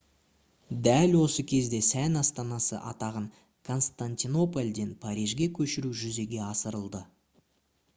[0.87, 3.29] дәл осы кезде сән астанасы атағын
[3.71, 7.09] константинопольден парижге көшіру жүзеге асырылды